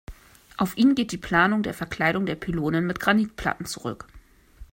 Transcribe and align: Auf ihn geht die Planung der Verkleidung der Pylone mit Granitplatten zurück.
Auf 0.57 0.77
ihn 0.79 0.95
geht 0.95 1.11
die 1.11 1.19
Planung 1.19 1.61
der 1.61 1.75
Verkleidung 1.75 2.25
der 2.25 2.33
Pylone 2.33 2.81
mit 2.81 2.99
Granitplatten 2.99 3.67
zurück. 3.67 4.07